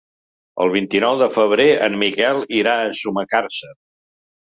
El 0.65 0.71
vint-i-nou 0.75 1.19
de 1.19 1.27
febrer 1.35 1.69
en 1.89 2.01
Miquel 2.07 2.43
irà 2.65 2.77
a 2.79 2.91
Sumacàrcer. 3.05 3.75